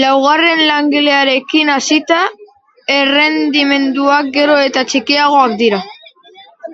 Laugarren 0.00 0.58
langilearekin 0.70 1.70
hasita, 1.76 2.18
errendimenduak 2.96 4.30
gero 4.34 4.58
eta 4.68 4.84
txikiagoak 4.90 5.56
dira. 5.64 5.80